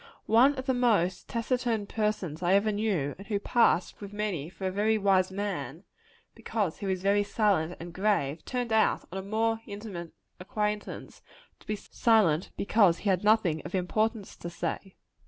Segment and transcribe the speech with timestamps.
[0.25, 4.65] One of the most taciturn persons I ever knew, and who passed with many for
[4.65, 5.83] a very wise man,
[6.33, 11.21] because he was very silent and grave, turned out, on a more intimate acquaintance,
[11.59, 14.95] to be silent because he had nothing of importance to say.